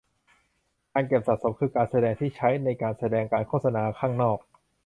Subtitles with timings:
[0.93, 4.37] การเก็บสะสมคือการแสดงที่ใช้ในการแสดงการโฆษณาข้างนอก